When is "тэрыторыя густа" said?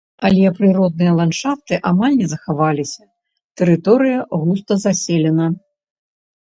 3.63-4.73